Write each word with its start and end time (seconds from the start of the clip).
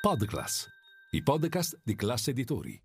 Podclass, 0.00 0.66
i 1.10 1.22
podcast 1.22 1.78
di 1.84 1.94
classe 1.94 2.30
editori. 2.30 2.82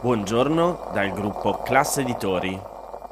Buongiorno 0.00 0.90
dal 0.92 1.12
gruppo 1.12 1.62
Classe 1.62 2.00
Editori. 2.00 2.60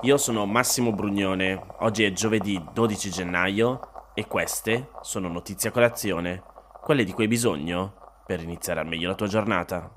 Io 0.00 0.16
sono 0.16 0.44
Massimo 0.44 0.92
Brugnone. 0.92 1.64
Oggi 1.82 2.02
è 2.02 2.10
giovedì 2.10 2.60
12 2.72 3.10
gennaio 3.10 4.10
e 4.12 4.26
queste 4.26 4.88
sono 5.02 5.28
notizie 5.28 5.68
a 5.68 5.72
colazione, 5.72 6.42
quelle 6.82 7.04
di 7.04 7.12
cui 7.12 7.22
hai 7.22 7.28
bisogno 7.28 7.94
per 8.26 8.42
iniziare 8.42 8.80
al 8.80 8.88
meglio 8.88 9.06
la 9.06 9.14
tua 9.14 9.28
giornata. 9.28 9.94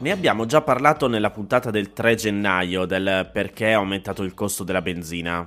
Ne 0.00 0.12
abbiamo 0.12 0.46
già 0.46 0.62
parlato 0.62 1.08
nella 1.08 1.28
puntata 1.28 1.70
del 1.70 1.92
3 1.92 2.14
gennaio 2.14 2.86
del 2.86 3.28
perché 3.30 3.66
è 3.66 3.72
aumentato 3.72 4.22
il 4.22 4.32
costo 4.32 4.64
della 4.64 4.80
benzina, 4.80 5.46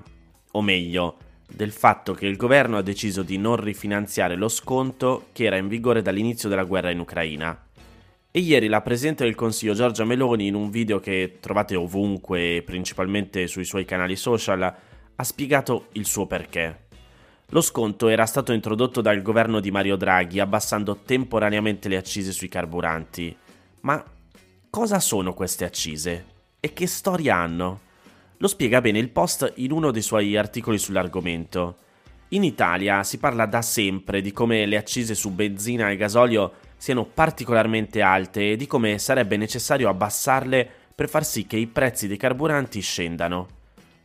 o 0.51 0.61
meglio, 0.61 1.17
del 1.47 1.71
fatto 1.71 2.13
che 2.13 2.27
il 2.27 2.37
governo 2.37 2.77
ha 2.77 2.83
deciso 2.83 3.23
di 3.23 3.39
non 3.39 3.55
rifinanziare 3.55 4.35
lo 4.35 4.47
sconto 4.49 5.29
che 5.31 5.45
era 5.45 5.57
in 5.57 5.67
vigore 5.67 6.03
dall'inizio 6.03 6.49
della 6.49 6.65
guerra 6.65 6.91
in 6.91 6.99
Ucraina. 6.99 7.65
E 8.29 8.39
ieri 8.39 8.67
la 8.67 8.81
Presidente 8.81 9.23
del 9.23 9.33
Consiglio 9.33 9.73
Giorgia 9.73 10.05
Meloni, 10.05 10.45
in 10.45 10.53
un 10.53 10.69
video 10.69 10.99
che 10.99 11.37
trovate 11.39 11.75
ovunque, 11.75 12.61
principalmente 12.63 13.47
sui 13.47 13.65
suoi 13.65 13.85
canali 13.85 14.15
social, 14.15 14.61
ha 14.61 15.23
spiegato 15.23 15.87
il 15.93 16.05
suo 16.05 16.27
perché. 16.27 16.81
Lo 17.49 17.61
sconto 17.61 18.07
era 18.07 18.27
stato 18.27 18.51
introdotto 18.51 19.01
dal 19.01 19.23
governo 19.23 19.59
di 19.59 19.71
Mario 19.71 19.95
Draghi 19.95 20.39
abbassando 20.39 20.99
temporaneamente 21.03 21.89
le 21.89 21.97
accise 21.97 22.31
sui 22.31 22.49
carburanti, 22.49 23.35
ma 23.81 24.03
Cosa 24.75 24.99
sono 24.99 25.35
queste 25.35 25.65
accise? 25.65 26.25
E 26.59 26.73
che 26.73 26.87
storia 26.87 27.35
hanno? 27.35 27.81
Lo 28.37 28.47
spiega 28.47 28.81
bene 28.81 28.97
il 28.97 29.11
post 29.11 29.53
in 29.57 29.71
uno 29.71 29.91
dei 29.91 30.01
suoi 30.01 30.35
articoli 30.35 30.79
sull'argomento. 30.79 31.75
In 32.29 32.43
Italia 32.43 33.03
si 33.03 33.19
parla 33.19 33.45
da 33.45 33.61
sempre 33.61 34.19
di 34.19 34.31
come 34.31 34.65
le 34.65 34.77
accise 34.77 35.13
su 35.13 35.29
benzina 35.29 35.91
e 35.91 35.95
gasolio 35.95 36.53
siano 36.75 37.05
particolarmente 37.05 38.01
alte 38.01 38.53
e 38.53 38.55
di 38.55 38.65
come 38.65 38.97
sarebbe 38.97 39.37
necessario 39.37 39.89
abbassarle 39.89 40.67
per 40.95 41.07
far 41.07 41.23
sì 41.23 41.45
che 41.45 41.57
i 41.57 41.67
prezzi 41.67 42.07
dei 42.07 42.17
carburanti 42.17 42.81
scendano. 42.81 43.47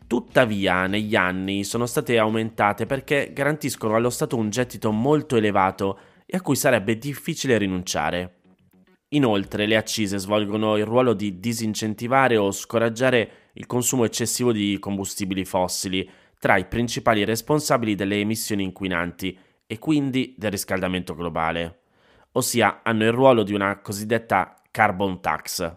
Tuttavia, 0.07 0.87
negli 0.87 1.17
anni 1.17 1.65
sono 1.65 1.87
state 1.87 2.19
aumentate 2.19 2.85
perché 2.85 3.31
garantiscono 3.33 3.95
allo 3.95 4.11
Stato 4.11 4.37
un 4.37 4.51
gettito 4.51 4.93
molto 4.93 5.37
elevato 5.37 5.99
e 6.27 6.37
a 6.37 6.43
cui 6.43 6.57
sarebbe 6.57 6.99
difficile 6.99 7.57
rinunciare. 7.57 8.38
Inoltre 9.13 9.65
le 9.65 9.77
accise 9.77 10.19
svolgono 10.19 10.77
il 10.77 10.85
ruolo 10.85 11.15
di 11.15 11.41
disincentivare 11.41 12.37
o 12.37 12.51
scoraggiare 12.51 13.31
il 13.55 13.65
consumo 13.65 14.05
eccessivo 14.05 14.53
di 14.53 14.77
combustibili 14.79 15.47
fossili, 15.47 16.09
tra 16.39 16.59
i 16.59 16.67
principali 16.67 17.25
responsabili 17.25 17.95
delle 17.95 18.21
emissioni 18.21 18.65
inquinanti 18.65 19.37
e 19.67 19.79
quindi 19.79 20.35
del 20.37 20.51
riscaldamento 20.51 21.15
globale, 21.15 21.81
ossia 22.33 22.81
hanno 22.83 23.05
il 23.05 23.13
ruolo 23.13 23.45
di 23.45 23.55
una 23.55 23.79
cosiddetta 23.79 24.63
carbon 24.71 25.21
tax. 25.21 25.77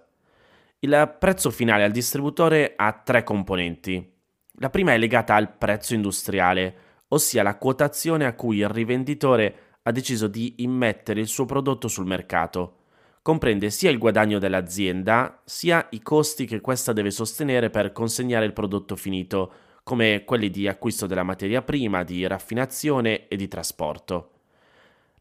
Il 0.80 1.16
prezzo 1.18 1.52
finale 1.52 1.84
al 1.84 1.92
distributore 1.92 2.74
ha 2.76 2.92
tre 2.92 3.24
componenti. 3.24 4.14
La 4.56 4.70
prima 4.70 4.94
è 4.94 4.98
legata 4.98 5.36
al 5.36 5.56
prezzo 5.56 5.94
industriale, 5.94 6.76
ossia 7.08 7.44
la 7.44 7.58
quotazione 7.58 8.26
a 8.26 8.34
cui 8.34 8.58
il 8.58 8.68
rivenditore 8.68 9.56
ha 9.84 9.92
deciso 9.92 10.28
di 10.28 10.56
immettere 10.58 11.22
il 11.22 11.28
suo 11.28 11.46
prodotto 11.46 11.88
sul 11.88 12.06
mercato 12.06 12.76
comprende 13.22 13.70
sia 13.70 13.92
il 13.92 13.98
guadagno 13.98 14.40
dell'azienda, 14.40 15.42
sia 15.46 15.88
i 15.92 16.02
costi 16.02 16.46
che 16.46 16.62
questa 16.62 16.94
deve 16.94 17.12
sostenere 17.12 17.70
per 17.70 17.92
consegnare 17.92 18.46
il 18.46 18.54
prodotto 18.54 18.96
finito, 18.96 19.54
come 19.84 20.24
quelli 20.26 20.50
di 20.50 20.68
acquisto 20.68 21.06
della 21.06 21.24
materia 21.24 21.62
prima, 21.62 22.04
di 22.04 22.26
raffinazione 22.26 23.28
e 23.28 23.36
di 23.36 23.48
trasporto. 23.48 24.32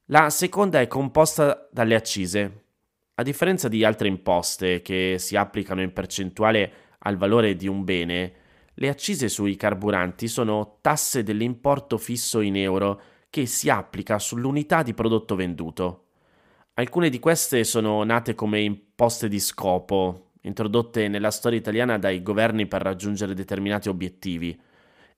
La 0.07 0.31
seconda 0.31 0.81
è 0.81 0.87
composta 0.87 1.69
dalle 1.71 1.95
accise. 1.95 2.65
A 3.15 3.23
differenza 3.23 3.69
di 3.69 3.85
altre 3.85 4.09
imposte 4.09 4.83
che 4.83 5.17
si 5.19 5.37
applicano 5.37 5.83
in 5.83 5.93
percentuale 5.93 6.73
al 7.01 7.17
valore 7.17 7.55
di 7.55 7.69
un 7.69 7.85
bene, 7.85 8.33
le 8.75 8.89
accise 8.89 9.29
sui 9.29 9.57
carburanti 9.57 10.27
sono 10.27 10.79
tasse 10.81 11.23
dell'importo 11.23 11.99
fisso 11.99 12.41
in 12.41 12.57
euro 12.57 13.01
che 13.29 13.47
si 13.47 13.69
applica 13.69 14.19
sull'unità 14.19 14.83
di 14.83 14.95
prodotto 14.95 15.37
venduto. 15.37 16.07
Alcune 16.81 17.11
di 17.11 17.19
queste 17.19 17.63
sono 17.65 18.03
nate 18.05 18.35
come 18.35 18.61
imposte 18.61 19.29
di 19.29 19.39
scopo, 19.39 20.31
introdotte 20.41 21.09
nella 21.09 21.31
storia 21.31 21.59
italiana 21.59 21.99
dai 21.99 22.23
governi 22.23 22.67
per 22.67 22.81
raggiungere 22.81 23.35
determinati 23.35 23.91
obiettivi. 23.91 24.59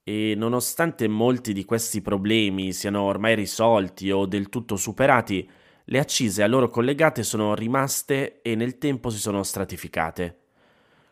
E 0.02 0.34
nonostante 0.36 1.06
molti 1.06 1.52
di 1.52 1.64
questi 1.64 2.02
problemi 2.02 2.72
siano 2.72 3.02
ormai 3.02 3.36
risolti 3.36 4.10
o 4.10 4.26
del 4.26 4.48
tutto 4.48 4.74
superati, 4.74 5.48
le 5.84 5.98
accise 6.00 6.42
a 6.42 6.48
loro 6.48 6.68
collegate 6.68 7.22
sono 7.22 7.54
rimaste 7.54 8.42
e 8.42 8.56
nel 8.56 8.78
tempo 8.78 9.08
si 9.08 9.18
sono 9.18 9.44
stratificate. 9.44 10.38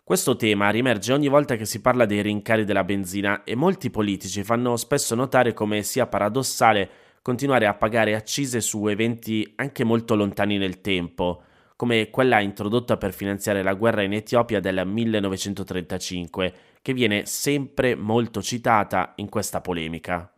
Questo 0.02 0.34
tema 0.34 0.70
riemerge 0.70 1.12
ogni 1.12 1.28
volta 1.28 1.54
che 1.54 1.64
si 1.64 1.80
parla 1.80 2.06
dei 2.06 2.22
rincari 2.22 2.64
della 2.64 2.82
benzina 2.82 3.44
e 3.44 3.54
molti 3.54 3.88
politici 3.88 4.42
fanno 4.42 4.76
spesso 4.76 5.14
notare 5.14 5.52
come 5.52 5.84
sia 5.84 6.08
paradossale 6.08 6.90
continuare 7.22 7.66
a 7.66 7.74
pagare 7.74 8.14
accise 8.14 8.60
su 8.60 8.86
eventi 8.86 9.52
anche 9.56 9.84
molto 9.84 10.14
lontani 10.14 10.56
nel 10.58 10.80
tempo, 10.80 11.42
come 11.76 12.10
quella 12.10 12.40
introdotta 12.40 12.96
per 12.96 13.12
finanziare 13.12 13.62
la 13.62 13.74
guerra 13.74 14.02
in 14.02 14.12
Etiopia 14.12 14.60
del 14.60 14.86
1935, 14.86 16.54
che 16.82 16.92
viene 16.92 17.26
sempre 17.26 17.94
molto 17.94 18.42
citata 18.42 19.12
in 19.16 19.28
questa 19.28 19.60
polemica. 19.60 20.32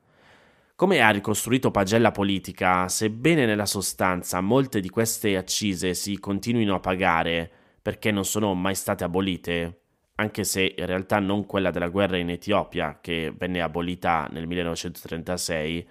Come 0.74 1.00
ha 1.00 1.10
ricostruito 1.10 1.70
Pagella 1.70 2.10
Politica, 2.10 2.88
sebbene 2.88 3.46
nella 3.46 3.66
sostanza 3.66 4.40
molte 4.40 4.80
di 4.80 4.88
queste 4.88 5.36
accise 5.36 5.94
si 5.94 6.18
continuino 6.18 6.74
a 6.74 6.80
pagare 6.80 7.50
perché 7.80 8.10
non 8.10 8.24
sono 8.24 8.54
mai 8.54 8.74
state 8.74 9.04
abolite, 9.04 9.82
anche 10.16 10.44
se 10.44 10.74
in 10.76 10.86
realtà 10.86 11.18
non 11.18 11.46
quella 11.46 11.70
della 11.70 11.88
guerra 11.88 12.16
in 12.16 12.30
Etiopia, 12.30 12.98
che 13.00 13.32
venne 13.36 13.60
abolita 13.60 14.28
nel 14.30 14.46
1936, 14.46 15.88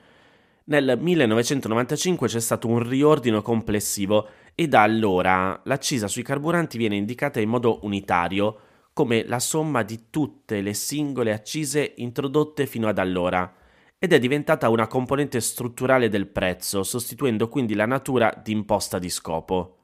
nel 0.66 0.98
1995 1.00 2.28
c'è 2.28 2.40
stato 2.40 2.68
un 2.68 2.88
riordino 2.88 3.42
complessivo 3.42 4.28
e 4.54 4.68
da 4.68 4.84
allora 4.84 5.60
l'accisa 5.66 6.08
sui 6.08 6.24
carburanti 6.24 6.78
viene 6.78 6.96
indicata 6.96 7.40
in 7.40 7.50
modo 7.50 7.80
unitario 7.84 8.60
come 8.94 9.26
la 9.26 9.40
somma 9.40 9.84
di 9.84 10.08
tutte 10.10 10.62
le 10.62 10.74
singole 10.74 11.34
accise 11.34 11.94
introdotte 11.98 12.66
fino 12.66 12.88
ad 12.88 13.00
allora 13.00 13.52
ed 13.98 14.14
è 14.14 14.20
diventata 14.20 14.70
una 14.70 14.88
componente 14.88 15.40
strutturale 15.40 16.10
del 16.10 16.28
prezzo, 16.28 16.82
sostituendo 16.82 17.48
quindi 17.48 17.76
la 17.76 17.86
natura 17.86 18.34
di 18.44 18.52
imposta 18.52 18.98
di 18.98 19.10
scopo. 19.10 19.78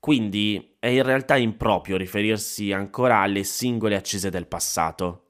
Quindi 0.00 0.76
è 0.80 0.88
in 0.88 1.04
realtà 1.04 1.36
improprio 1.36 1.96
riferirsi 1.96 2.72
ancora 2.72 3.18
alle 3.18 3.44
singole 3.44 3.94
accise 3.94 4.30
del 4.30 4.48
passato. 4.48 5.25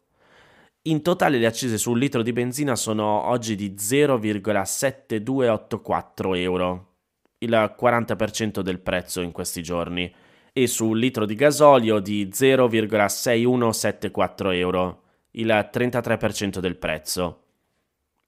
In 0.87 1.03
totale 1.03 1.39
le 1.39 1.47
accise 1.47 1.79
su 1.79 1.91
un 1.91 1.99
litro 1.99 2.23
di 2.23 2.33
benzina 2.33 2.77
sono 2.77 3.27
oggi 3.27 3.57
di 3.57 3.75
0,7284 3.77 6.37
euro, 6.37 6.93
il 7.39 7.75
40% 7.77 8.61
del 8.61 8.79
prezzo 8.79 9.21
in 9.21 9.33
questi 9.33 9.65
giorni, 9.65 10.15
e 10.53 10.69
su 10.69 10.87
un 10.87 10.97
litro 10.97 11.27
di 11.27 11.35
gasolio 11.35 11.99
di 11.99 12.31
0,6174 12.33 14.55
euro, 14.55 15.03
il 15.33 15.69
33% 15.73 16.61
del 16.61 16.77
prezzo. 16.77 17.43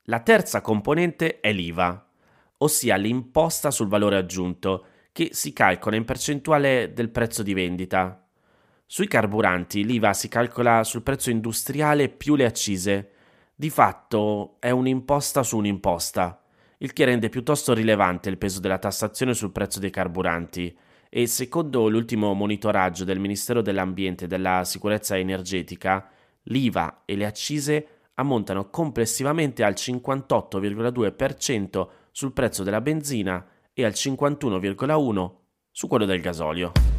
La 0.07 0.19
terza 0.19 0.61
componente 0.61 1.39
è 1.39 1.53
l'IVA, 1.53 2.09
ossia 2.57 2.97
l'imposta 2.97 3.71
sul 3.71 3.87
valore 3.87 4.17
aggiunto, 4.17 4.87
che 5.13 5.29
si 5.31 5.53
calcola 5.53 5.95
in 5.95 6.05
percentuale 6.05 6.93
del 6.93 7.11
prezzo 7.11 7.45
di 7.45 7.55
vendita. 7.55 8.28
Sui 8.91 9.07
carburanti 9.07 9.85
l'IVA 9.85 10.15
si 10.15 10.29
calcola 10.29 10.83
sul 10.83 11.03
prezzo 11.03 11.29
industriale 11.29 12.09
più 12.09 12.37
le 12.37 12.47
accise. 12.47 13.11
Di 13.55 13.69
fatto 13.69 14.57
è 14.61 14.71
un'imposta 14.71 15.43
su 15.43 15.59
un'imposta, 15.59 16.43
il 16.79 16.95
che 16.95 17.05
rende 17.05 17.29
piuttosto 17.29 17.75
rilevante 17.75 18.31
il 18.31 18.39
peso 18.39 18.61
della 18.61 18.79
tassazione 18.79 19.35
sul 19.35 19.53
prezzo 19.53 19.79
dei 19.79 19.91
carburanti 19.91 20.75
e 21.11 21.27
secondo 21.27 21.91
l'ultimo 21.91 22.33
monitoraggio 22.33 23.05
del 23.05 23.19
Ministero 23.19 23.61
dell'Ambiente 23.61 24.25
e 24.25 24.27
della 24.27 24.65
Sicurezza 24.65 25.19
Energetica, 25.19 26.09
l'IVA 26.45 27.03
e 27.05 27.15
le 27.15 27.27
accise 27.27 27.87
ammontano 28.15 28.71
complessivamente 28.71 29.65
al 29.65 29.75
58,2% 29.75 31.89
sul 32.11 32.33
prezzo 32.33 32.63
della 32.63 32.81
benzina 32.81 33.47
e 33.75 33.85
al 33.85 33.93
51,1% 33.93 35.31
su 35.71 35.89
quello 35.89 36.07
del 36.07 36.23
gasolio. 36.23 36.98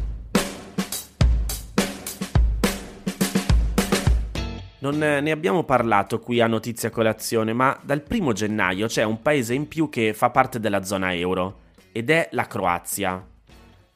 Non 4.80 4.96
ne 4.96 5.30
abbiamo 5.30 5.64
parlato 5.64 6.20
qui 6.20 6.40
a 6.40 6.46
Notizia 6.46 6.88
Colazione, 6.88 7.52
ma 7.52 7.78
dal 7.82 8.00
primo 8.00 8.32
gennaio 8.32 8.86
c'è 8.86 9.02
un 9.02 9.20
paese 9.20 9.52
in 9.52 9.68
più 9.68 9.90
che 9.90 10.14
fa 10.14 10.30
parte 10.30 10.58
della 10.58 10.84
zona 10.84 11.14
euro, 11.14 11.64
ed 11.92 12.08
è 12.08 12.30
la 12.32 12.46
Croazia. 12.46 13.22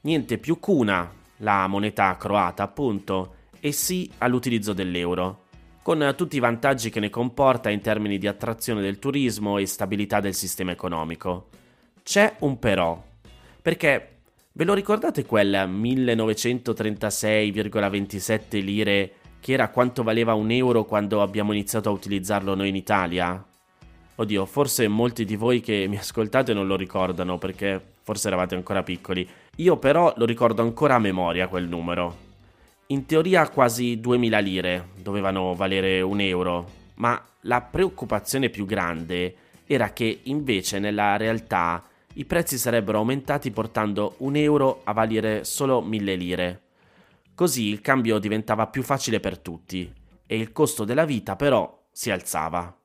Niente 0.03 0.37
più 0.37 0.61
cuna, 0.61 1.11
la 1.39 1.67
moneta 1.69 2.15
croata 2.19 2.65
appunto, 2.65 3.37
e 3.61 3.73
sì 3.73 4.11
all'utilizzo 4.19 4.75
dell'euro, 4.75 5.45
con 5.81 6.13
tutti 6.19 6.37
i 6.37 6.41
vantaggi 6.41 6.91
che 6.91 7.01
ne 7.01 7.09
comporta 7.09 7.71
in 7.71 7.81
termini 7.81 8.19
di 8.19 8.27
attrazione 8.27 8.83
del 8.83 8.99
turismo 8.99 9.57
e 9.57 9.65
stabilità 9.65 10.21
del 10.21 10.35
sistema 10.35 10.73
economico. 10.73 11.49
C'è 12.03 12.35
un 12.41 12.59
però, 12.59 13.03
perché 13.63 14.19
ve 14.53 14.65
lo 14.65 14.75
ricordate 14.75 15.25
quel 15.25 15.67
1936,27 15.67 18.63
lire 18.63 19.13
che 19.45 19.53
era 19.53 19.69
quanto 19.69 20.03
valeva 20.03 20.33
un 20.33 20.51
euro 20.51 20.87
quando 20.87 21.21
abbiamo 21.21 21.53
iniziato 21.53 21.91
a 21.91 21.93
utilizzarlo 21.93 22.55
noi 22.55 22.71
in 22.71 22.77
Italia? 22.77 23.45
Oddio, 24.15 24.47
forse 24.47 24.89
molti 24.89 25.27
di 25.27 25.37
voi 25.37 25.61
che 25.61 25.85
mi 25.87 25.99
ascoltate 25.99 26.55
non 26.55 26.67
lo 26.67 26.77
ricordano 26.77 27.37
perché 27.37 27.79
forse 28.01 28.29
eravate 28.29 28.55
ancora 28.55 28.83
piccoli. 28.83 29.29
Io 29.57 29.77
però 29.77 30.15
lo 30.17 30.25
ricordo 30.25 30.63
ancora 30.63 30.95
a 30.95 30.99
memoria 30.99 31.49
quel 31.49 31.69
numero. 31.69 32.17
In 32.87 33.05
teoria 33.05 33.47
quasi 33.51 34.01
2000 34.01 34.39
lire 34.39 34.89
dovevano 35.03 35.53
valere 35.53 36.01
un 36.01 36.21
euro, 36.21 36.67
ma 36.95 37.23
la 37.41 37.61
preoccupazione 37.61 38.49
più 38.49 38.65
grande 38.65 39.35
era 39.67 39.93
che 39.93 40.21
invece 40.23 40.79
nella 40.79 41.19
realtà 41.19 41.85
i 42.15 42.25
prezzi 42.25 42.57
sarebbero 42.57 42.97
aumentati 42.97 43.51
portando 43.51 44.15
un 44.21 44.37
euro 44.37 44.81
a 44.85 44.95
valere 44.95 45.45
solo 45.45 45.83
1000 45.83 46.15
lire. 46.15 46.64
Così 47.35 47.65
il 47.69 47.81
cambio 47.81 48.19
diventava 48.19 48.69
più 48.69 48.83
facile 48.83 49.19
per 49.19 49.39
tutti 49.39 49.93
e 50.25 50.39
il 50.39 50.53
costo 50.53 50.85
della 50.85 51.05
vita 51.05 51.35
però 51.35 51.87
si 51.91 52.11
alzava. 52.11 52.77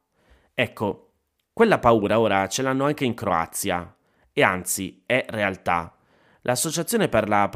Ecco, 0.53 1.11
quella 1.53 1.77
paura 1.77 2.19
ora 2.19 2.47
ce 2.47 2.63
l'hanno 2.63 2.85
anche 2.85 3.05
in 3.05 3.13
Croazia 3.13 3.95
e 4.33 4.41
anzi 4.41 5.03
è 5.05 5.23
realtà. 5.29 5.93
L'Associazione 6.41 7.09
per, 7.09 7.27
la 7.27 7.49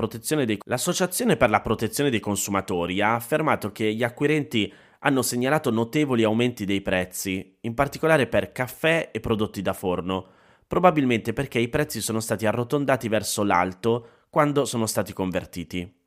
dei, 0.46 0.60
L'Associazione 0.66 1.36
per 1.36 1.50
la 1.50 1.62
protezione 1.62 2.12
dei 2.12 2.20
consumatori 2.20 3.02
ha 3.02 3.16
affermato 3.16 3.72
che 3.72 3.92
gli 3.94 4.04
acquirenti 4.04 4.72
hanno 5.00 5.24
segnalato 5.24 5.72
notevoli 5.72 6.24
aumenti 6.24 6.64
dei 6.64 6.82
prezzi, 6.82 7.58
in 7.62 7.74
particolare 7.74 8.28
per 8.28 8.52
caffè 8.52 9.10
e 9.12 9.20
prodotti 9.20 9.62
da 9.62 9.74
forno, 9.74 10.28
probabilmente 10.68 11.34
perché 11.34 11.58
i 11.58 11.70
prezzi 11.70 12.02
sono 12.02 12.20
stati 12.20 12.46
arrotondati 12.46 13.08
verso 13.08 13.44
l'alto 13.44 14.08
quando 14.30 14.66
sono 14.66 14.86
stati 14.86 15.12
convertiti. 15.12 16.02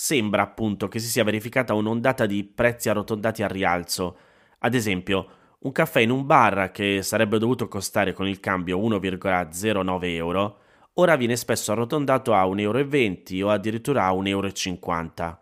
Sembra 0.00 0.42
appunto 0.42 0.86
che 0.86 1.00
si 1.00 1.08
sia 1.08 1.24
verificata 1.24 1.74
un'ondata 1.74 2.24
di 2.24 2.44
prezzi 2.44 2.88
arrotondati 2.88 3.42
al 3.42 3.48
rialzo. 3.48 4.16
Ad 4.58 4.74
esempio, 4.74 5.28
un 5.62 5.72
caffè 5.72 5.98
in 5.98 6.10
un 6.10 6.24
bar 6.24 6.70
che 6.70 7.02
sarebbe 7.02 7.40
dovuto 7.40 7.66
costare 7.66 8.12
con 8.12 8.28
il 8.28 8.38
cambio 8.38 8.78
1,09 8.78 10.04
euro 10.14 10.58
ora 10.94 11.16
viene 11.16 11.34
spesso 11.34 11.72
arrotondato 11.72 12.32
a 12.32 12.44
1,20 12.44 13.38
euro 13.38 13.48
o 13.48 13.52
addirittura 13.52 14.06
a 14.06 14.12
1,50 14.12 14.28
euro. 14.28 15.40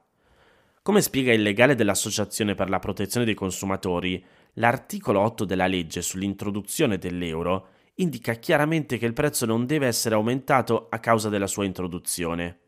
Come 0.81 1.03
spiega 1.03 1.35
il 1.35 1.43
legale 1.43 1.75
dell'Associazione 1.75 2.55
per 2.55 2.71
la 2.71 2.79
protezione 2.79 3.27
dei 3.27 3.35
consumatori, 3.35 4.25
l'articolo 4.55 5.21
8 5.21 5.45
della 5.45 5.67
legge 5.67 6.01
sull'introduzione 6.01 6.97
dell'euro 6.97 7.67
indica 7.97 8.33
chiaramente 8.33 8.97
che 8.97 9.05
il 9.05 9.13
prezzo 9.13 9.45
non 9.45 9.67
deve 9.67 9.87
essere 9.87 10.15
aumentato 10.15 10.87
a 10.89 10.99
causa 10.99 11.29
della 11.29 11.47
sua 11.47 11.67
introduzione. 11.67 12.61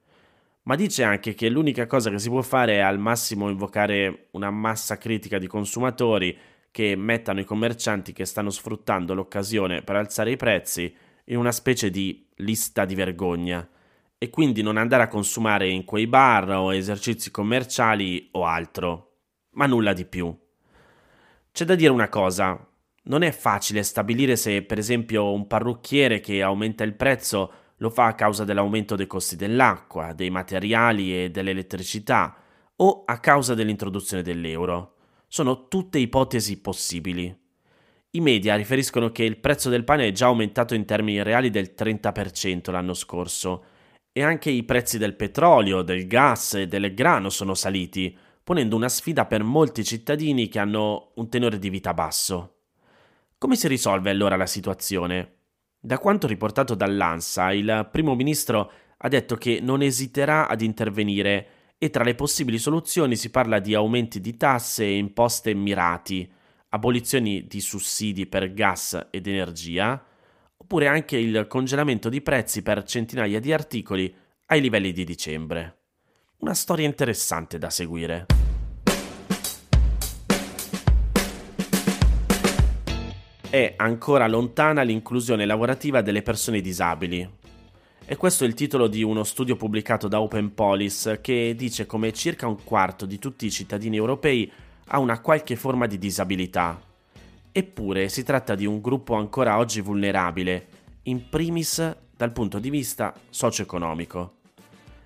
Ma 0.69 0.77
dice 0.77 1.03
anche 1.03 1.33
che 1.33 1.49
l'unica 1.49 1.87
cosa 1.87 2.11
che 2.11 2.19
si 2.19 2.29
può 2.29 2.43
fare 2.43 2.75
è 2.75 2.81
al 2.81 2.99
massimo 2.99 3.49
invocare 3.49 4.27
una 4.33 4.51
massa 4.51 4.99
critica 4.99 5.39
di 5.39 5.47
consumatori 5.47 6.37
che 6.71 6.95
mettano 6.95 7.41
i 7.41 7.47
commercianti 7.47 8.13
che 8.13 8.27
stanno 8.27 8.51
sfruttando 8.51 9.15
l'occasione 9.15 9.81
per 9.81 9.97
alzare 9.97 10.33
i 10.33 10.37
prezzi 10.37 10.95
in 11.25 11.39
una 11.39 11.53
specie 11.53 11.89
di 11.89 12.23
lista 12.37 12.85
di 12.85 12.95
vergogna. 12.95 13.67
E 14.19 14.29
quindi 14.29 14.61
non 14.61 14.77
andare 14.77 15.05
a 15.05 15.09
consumare 15.09 15.71
in 15.71 15.87
quei 15.87 16.07
bar 16.07 16.51
o 16.51 16.75
esercizi 16.75 17.31
commerciali 17.31 18.29
o 18.33 18.45
altro, 18.45 19.21
ma 19.53 19.65
nulla 19.65 19.95
di 19.95 20.05
più. 20.05 20.37
C'è 21.51 21.65
da 21.65 21.77
dire 21.77 21.93
una 21.93 22.11
cosa, 22.11 22.63
non 23.05 23.23
è 23.23 23.31
facile 23.31 23.83
stabilire 23.83 24.37
se 24.37 24.61
per 24.61 24.77
esempio 24.77 25.33
un 25.33 25.47
parrucchiere 25.47 26.21
che 26.21 26.43
aumenta 26.43 26.85
il 26.85 26.93
prezzo 26.93 27.53
lo 27.79 27.91
fa 27.91 28.07
a 28.07 28.15
causa 28.15 28.45
dell'aumento 28.45 28.97
dei 28.97 29.07
costi 29.07 29.37
dell'acqua, 29.37 30.13
dei 30.13 30.31
materiali 30.31 31.25
e 31.25 31.31
dell'elettricità 31.31 32.37
o 32.77 33.03
a 33.05 33.19
causa 33.19 33.55
dell'introduzione 33.55 34.23
dell'euro. 34.23 34.95
Sono 35.27 35.69
tutte 35.69 35.99
ipotesi 35.99 36.61
possibili. 36.61 37.37
I 38.11 38.21
media 38.21 38.57
riferiscono 38.57 39.11
che 39.11 39.25
il 39.25 39.39
prezzo 39.39 39.69
del 39.69 39.85
pane 39.85 40.09
è 40.09 40.13
già 40.13 40.27
aumentato 40.27 40.75
in 40.75 40.85
termini 40.85 41.23
reali 41.23 41.51
del 41.51 41.75
30% 41.77 42.71
l'anno 42.71 42.95
scorso 42.95 43.65
e 44.13 44.23
anche 44.23 44.51
i 44.51 44.65
prezzi 44.65 44.99
del 44.99 45.15
petrolio, 45.15 45.83
del 45.83 46.07
gas 46.07 46.55
e 46.55 46.67
del 46.67 46.95
grano 46.95 47.29
sono 47.29 47.55
saliti, 47.55 48.17
ponendo 48.43 48.75
una 48.75 48.89
sfida 48.89 49.27
per 49.27 49.43
molti 49.43 49.85
cittadini 49.85 50.49
che 50.49 50.59
hanno 50.59 51.13
un 51.17 51.29
tenore 51.29 51.59
di 51.59 51.69
vita 51.69 51.93
basso. 51.93 52.55
Come 53.37 53.57
si 53.57 53.69
risolve 53.69 54.11
allora 54.11 54.37
la 54.37 54.47
situazione? 54.47 55.38
Da 55.81 55.99
quanto 55.99 56.27
riportato 56.27 56.75
dall'ANSA, 56.75 57.53
il 57.53 57.89
primo 57.93 58.17
ministro 58.17 58.73
ha 58.97 59.09
detto 59.09 59.37
che 59.37 59.61
non 59.63 59.81
esiterà 59.81 60.49
ad 60.49 60.61
intervenire 60.61 61.47
e 61.79 61.91
tra 61.91 62.03
le 62.03 62.17
possibili 62.17 62.59
soluzioni 62.59 63.15
si 63.15 63.31
parla 63.31 63.61
di 63.61 63.75
aumenti 63.75 64.21
di 64.21 64.37
tasse 64.37 64.85
e 64.85 64.97
imposte 64.97 65.55
mirati, 65.55 66.29
abolizioni 66.71 67.47
di 67.47 67.61
sussidi 67.61 68.27
per 68.27 68.53
gas 68.53 69.07
ed 69.11 69.29
energia, 69.29 70.05
oppure 70.57 70.89
anche 70.89 71.17
il 71.17 71.47
congelamento 71.47 72.09
di 72.09 72.21
prezzi 72.21 72.63
per 72.63 72.83
centinaia 72.83 73.39
di 73.39 73.53
articoli 73.53 74.13
ai 74.47 74.61
livelli 74.61 74.93
di 74.93 75.05
dicembre. 75.05 75.77
Una 76.39 76.55
storia 76.55 76.87
interessante 76.87 77.57
da 77.57 77.71
seguire. 77.71 78.27
È 83.51 83.73
ancora 83.79 84.29
lontana 84.29 84.83
l'inclusione 84.83 85.47
lavorativa 85.47 86.03
delle 86.03 86.21
persone 86.21 86.61
disabili. 86.61 87.27
E 88.05 88.17
questo 88.17 88.45
è 88.45 88.47
il 88.47 88.53
titolo 88.53 88.89
di 88.89 89.03
uno 89.03 89.25
studio 89.25 89.57
pubblicato 89.57 90.07
da 90.07 90.21
Open 90.21 90.53
Police 90.53 91.23
che 91.23 91.55
dice 91.57 91.87
come 91.87 92.13
circa 92.13 92.47
un 92.47 92.63
quarto 92.63 93.07
di 93.07 93.19
tutti 93.19 93.47
i 93.47 93.51
cittadini 93.51 93.97
europei 93.97 94.53
ha 94.89 94.99
una 94.99 95.23
qualche 95.23 95.57
forma 95.57 95.87
di 95.87 95.97
disabilità. 95.97 96.79
Eppure 97.51 98.11
si 98.11 98.23
tratta 98.23 98.55
di 98.55 98.67
un 98.67 98.83
gruppo 98.83 99.15
ancora 99.15 99.57
oggi 99.57 99.81
vulnerabile, 99.81 100.67
in 101.05 101.31
primis 101.31 101.97
dal 102.15 102.33
punto 102.33 102.59
di 102.59 102.69
vista 102.69 103.15
socio-economico. 103.31 104.35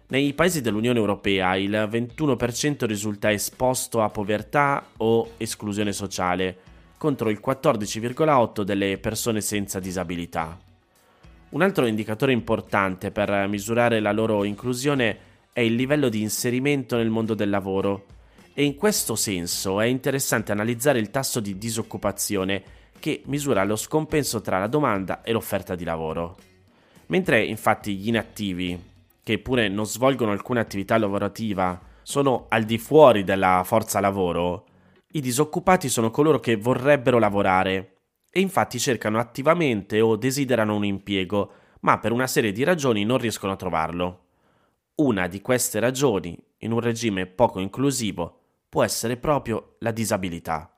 Nei 0.09 0.33
paesi 0.33 0.61
dell'Unione 0.61 0.99
Europea 0.99 1.55
il 1.55 1.71
21% 1.71 2.87
risulta 2.87 3.31
esposto 3.31 4.03
a 4.03 4.11
povertà 4.11 4.85
o 4.97 5.35
esclusione 5.37 5.93
sociale, 5.93 6.71
contro 7.03 7.31
il 7.31 7.41
14,8% 7.45 8.63
delle 8.63 8.97
persone 8.97 9.41
senza 9.41 9.81
disabilità. 9.81 10.57
Un 11.49 11.63
altro 11.63 11.87
indicatore 11.87 12.31
importante 12.31 13.11
per 13.11 13.49
misurare 13.49 13.99
la 13.99 14.13
loro 14.13 14.45
inclusione 14.45 15.19
è 15.53 15.59
il 15.59 15.75
livello 15.75 16.09
di 16.09 16.21
inserimento 16.21 16.97
nel 16.97 17.11
mondo 17.11 17.35
del 17.35 17.51
lavoro, 17.51 18.05
e 18.55 18.63
in 18.63 18.77
questo 18.77 19.17
senso 19.17 19.81
è 19.81 19.87
interessante 19.87 20.53
analizzare 20.53 21.01
il 21.01 21.11
tasso 21.11 21.41
di 21.41 21.59
disoccupazione 21.59 22.63
che 23.01 23.23
misura 23.25 23.65
lo 23.65 23.75
scompenso 23.75 24.41
tra 24.41 24.61
la 24.61 24.69
domanda 24.69 25.23
e 25.23 25.33
l'offerta 25.33 25.75
di 25.75 25.83
lavoro. 25.83 26.37
Mentre 27.07 27.45
infatti 27.45 27.97
gli 27.97 28.07
inattivi, 28.07 28.81
che 29.25 29.39
pure 29.41 29.67
non 29.67 29.87
svolgono 29.87 30.31
alcuna 30.31 30.61
attività 30.61 30.97
lavorativa, 30.99 31.81
sono 32.01 32.47
al 32.49 32.63
di 32.63 32.79
fuori 32.79 33.25
della 33.25 33.63
forza 33.65 33.99
lavoro, 33.99 34.67
i 35.13 35.21
disoccupati 35.21 35.89
sono 35.89 36.11
coloro 36.11 36.41
che 36.41 36.57
vorrebbero 36.57 37.19
lavorare 37.19 37.97
e 38.31 38.41
infatti 38.41 38.79
cercano 38.79 39.19
attivamente 39.19 40.01
o 40.01 40.17
desiderano 40.17 40.75
un 40.75 40.85
impiego, 40.85 41.53
ma 41.81 41.99
per 41.99 42.13
una 42.13 42.27
serie 42.27 42.53
di 42.53 42.63
ragioni 42.65 43.05
non 43.05 43.19
riescono 43.19 43.53
a 43.53 43.57
trovarlo. 43.57 44.21
Una 44.97 45.27
di 45.27 45.43
queste 45.43 45.81
ragioni, 45.81 46.39
in 46.59 46.73
un 46.73 46.81
regime 46.81 47.27
poco 47.27 47.61
inclusivo, 47.61 48.39
può 48.69 48.83
essere 48.83 49.19
proprio 49.19 49.77
la 49.81 49.91
disabilità. 49.91 50.75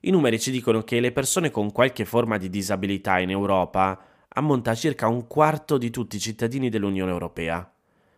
I 0.00 0.10
numeri 0.10 0.38
ci 0.38 0.52
dicono 0.52 0.82
che 0.82 1.00
le 1.00 1.10
persone 1.10 1.50
con 1.50 1.72
qualche 1.72 2.04
forma 2.04 2.36
di 2.36 2.50
disabilità 2.50 3.18
in 3.18 3.30
Europa 3.30 3.98
ammonta 4.28 4.70
a 4.70 4.74
circa 4.74 5.08
un 5.08 5.26
quarto 5.26 5.78
di 5.78 5.90
tutti 5.90 6.16
i 6.16 6.20
cittadini 6.20 6.68
dell'Unione 6.68 7.10
Europea. 7.10 7.68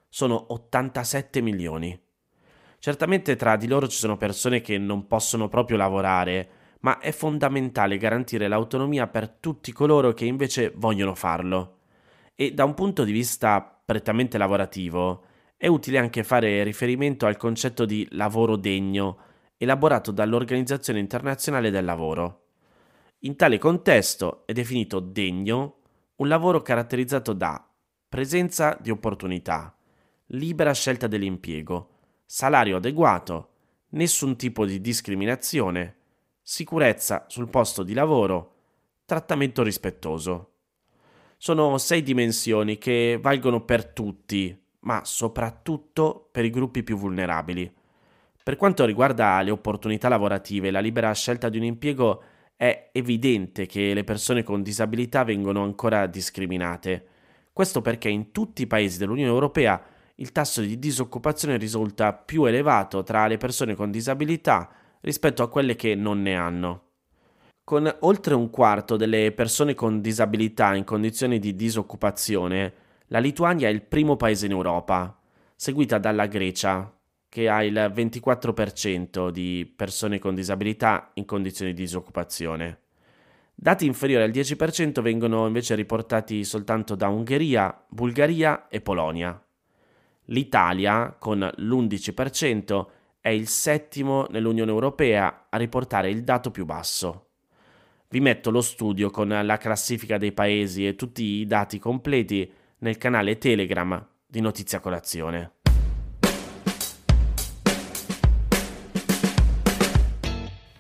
Sono 0.09 0.53
87 0.53 1.41
milioni. 1.41 1.99
Certamente 2.79 3.37
tra 3.37 3.57
di 3.57 3.67
loro 3.67 3.89
ci 3.89 3.97
sono 3.97 4.17
persone 4.17 4.61
che 4.61 4.79
non 4.79 5.07
possono 5.07 5.49
proprio 5.49 5.77
lavorare, 5.77 6.49
ma 6.81 6.99
è 6.99 7.11
fondamentale 7.13 7.97
garantire 7.97 8.49
l'autonomia 8.49 9.07
per 9.07 9.29
tutti 9.29 9.73
coloro 9.73 10.13
che 10.13 10.25
invece 10.25 10.73
vogliono 10.77 11.15
farlo. 11.15 11.79
E 12.35 12.53
da 12.53 12.65
un 12.65 12.75
punto 12.75 13.05
di 13.05 13.13
vista 13.13 13.63
prettamente 13.85 14.39
lavorativo, 14.39 15.25
è 15.57 15.67
utile 15.69 15.99
anche 15.99 16.23
fare 16.23 16.63
riferimento 16.63 17.27
al 17.27 17.37
concetto 17.37 17.87
di 17.87 18.07
lavoro 18.11 18.57
degno, 18.57 19.19
elaborato 19.57 20.11
dall'Organizzazione 20.11 20.99
internazionale 20.99 21.71
del 21.71 21.85
lavoro. 21.85 22.43
In 23.21 23.37
tale 23.37 23.57
contesto 23.59 24.43
è 24.45 24.53
definito 24.53 25.01
degno 25.01 25.79
un 26.17 26.29
lavoro 26.29 26.61
caratterizzato 26.61 27.33
da 27.33 27.67
presenza 28.09 28.77
di 28.81 28.91
opportunità, 28.91 29.75
libera 30.27 30.73
scelta 30.73 31.07
dell'impiego, 31.07 31.96
salario 32.27 32.79
adeguato, 32.79 33.51
nessun 33.91 34.37
tipo 34.37 34.67
di 34.67 34.81
discriminazione, 34.81 35.95
sicurezza 36.43 37.25
sul 37.29 37.49
posto 37.49 37.85
di 37.85 37.95
lavoro, 37.95 38.55
trattamento 39.05 39.63
rispettoso. 39.63 40.51
Sono 41.39 41.79
sei 41.79 42.03
dimensioni 42.03 42.79
che 42.79 43.19
valgono 43.23 43.65
per 43.65 43.87
tutti, 43.87 44.59
ma 44.81 45.03
soprattutto 45.05 46.29
per 46.33 46.45
i 46.45 46.51
gruppi 46.51 46.83
più 46.83 46.97
vulnerabili. 46.97 47.73
Per 48.43 48.57
quanto 48.57 48.85
riguarda 48.85 49.41
le 49.43 49.51
opportunità 49.51 50.09
lavorative 50.09 50.71
la 50.71 50.81
libera 50.81 51.13
scelta 51.13 51.49
di 51.49 51.59
un 51.59 51.65
impiego, 51.65 52.23
è 52.57 52.91
evidente 52.93 53.67
che 53.67 53.93
le 53.95 54.05
persone 54.05 54.43
con 54.43 54.63
disabilità 54.63 55.25
vengono 55.25 55.63
ancora 55.63 56.07
discriminate. 56.07 57.07
Questo 57.53 57.81
perché 57.81 58.09
in 58.09 58.33
tutti 58.33 58.63
i 58.63 58.67
paesi 58.67 58.99
dell'Unione 58.99 59.31
Europea 59.31 59.83
il 60.17 60.33
tasso 60.33 60.61
di 60.63 60.79
disoccupazione 60.79 61.57
risulta 61.57 62.13
più 62.13 62.45
elevato 62.45 63.03
tra 63.03 63.27
le 63.27 63.37
persone 63.37 63.75
con 63.75 63.91
disabilità 63.91 64.71
rispetto 65.01 65.43
a 65.43 65.49
quelle 65.49 65.77
che 65.77 65.95
non 65.95 66.23
ne 66.23 66.35
hanno. 66.35 66.83
Con 67.63 67.95
oltre 68.01 68.35
un 68.35 68.49
quarto 68.49 68.97
delle 68.97 69.33
persone 69.33 69.75
con 69.75 70.01
disabilità 70.01 70.75
in 70.75 70.85
condizioni 70.85 71.39
di 71.39 71.55
disoccupazione, 71.55 72.73
la 73.09 73.19
Lituania 73.19 73.69
è 73.69 73.73
il 73.73 73.83
primo 73.83 74.17
paese 74.17 74.47
in 74.47 74.53
Europa, 74.53 75.19
seguita 75.55 75.99
dalla 75.99 76.27
Grecia, 76.27 76.93
che 77.29 77.49
ha 77.49 77.63
il 77.63 77.75
24% 77.75 79.31
di 79.31 79.71
persone 79.77 80.19
con 80.19 80.35
disabilità 80.35 81.11
in 81.15 81.25
condizioni 81.25 81.75
di 81.75 81.83
disoccupazione. 81.83 82.81
Dati 83.55 83.85
inferiori 83.87 84.25
al 84.25 84.31
10% 84.31 85.01
vengono 85.03 85.47
invece 85.47 85.75
riportati 85.75 86.45
soltanto 86.45 86.95
da 86.95 87.09
Ungheria, 87.09 87.85
Bulgaria 87.89 88.69
e 88.69 88.81
Polonia. 88.81 89.41
L'Italia, 90.27 91.15
con 91.19 91.39
l'11%, 91.39 92.87
è 93.21 93.29
il 93.29 93.49
settimo 93.49 94.27
nell'Unione 94.31 94.71
Europea 94.71 95.47
a 95.49 95.57
riportare 95.57 96.11
il 96.11 96.25
dato 96.25 96.51
più 96.51 96.65
basso. 96.65 97.29
Vi 98.09 98.21
metto 98.21 98.51
lo 98.51 98.61
studio 98.61 99.11
con 99.11 99.29
la 99.29 99.57
classifica 99.57 100.17
dei 100.19 100.33
paesi 100.33 100.87
e 100.87 100.97
tutti 100.97 101.23
i 101.23 101.47
dati 101.47 101.79
completi 101.79 102.51
nel 102.79 102.99
canale 102.99 103.39
Telegram 103.39 104.05
di 104.27 104.41
Notizia 104.41 104.81
Colazione. 104.81 105.53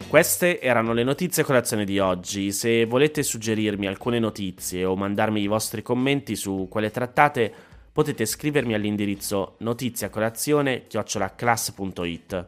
Queste 0.08 0.60
erano 0.60 0.92
le 0.92 1.02
notizie 1.02 1.42
colazione 1.42 1.84
di 1.84 1.98
oggi. 1.98 2.52
Se 2.52 2.84
volete 2.86 3.22
suggerirmi 3.22 3.86
alcune 3.86 4.20
notizie 4.20 4.84
o 4.84 4.96
mandarmi 4.96 5.42
i 5.42 5.48
vostri 5.48 5.82
commenti 5.82 6.36
su 6.36 6.68
quelle 6.70 6.90
trattate, 6.90 7.52
potete 7.96 8.26
scrivermi 8.26 8.74
all'indirizzo 8.74 9.54
notiziacolazione-class.it. 9.60 12.46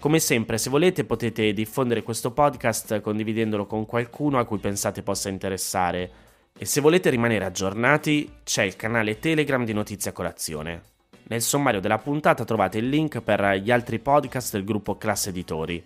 Come 0.00 0.18
sempre, 0.18 0.56
se 0.56 0.70
volete 0.70 1.04
potete 1.04 1.52
diffondere 1.52 2.02
questo 2.02 2.30
podcast 2.30 3.02
condividendolo 3.02 3.66
con 3.66 3.84
qualcuno 3.84 4.38
a 4.38 4.46
cui 4.46 4.56
pensate 4.56 5.02
possa 5.02 5.28
interessare. 5.28 6.10
E 6.56 6.64
se 6.64 6.80
volete 6.80 7.10
rimanere 7.10 7.44
aggiornati, 7.44 8.36
c'è 8.42 8.62
il 8.62 8.76
canale 8.76 9.18
Telegram 9.18 9.66
di 9.66 9.74
Notizia 9.74 10.12
Colazione. 10.12 10.80
Nel 11.24 11.42
sommario 11.42 11.80
della 11.80 11.98
puntata 11.98 12.46
trovate 12.46 12.78
il 12.78 12.88
link 12.88 13.20
per 13.20 13.56
gli 13.56 13.70
altri 13.70 13.98
podcast 13.98 14.52
del 14.52 14.64
gruppo 14.64 14.96
Class 14.96 15.26
Editori. 15.26 15.84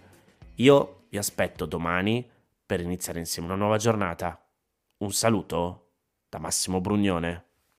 Io 0.54 1.06
vi 1.08 1.18
aspetto 1.18 1.66
domani 1.66 2.24
per 2.64 2.78
iniziare 2.78 3.18
insieme 3.18 3.48
una 3.48 3.56
nuova 3.56 3.76
giornata. 3.76 4.40
Un 4.98 5.12
saluto 5.12 5.94
da 6.28 6.38
Massimo 6.38 6.80
Brugnone. 6.80 7.53